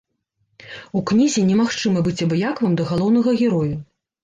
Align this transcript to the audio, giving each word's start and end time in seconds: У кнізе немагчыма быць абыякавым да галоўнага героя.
У 0.99 1.03
кнізе 1.11 1.43
немагчыма 1.51 2.03
быць 2.09 2.15
абыякавым 2.29 2.73
да 2.83 2.91
галоўнага 2.95 3.39
героя. 3.45 3.71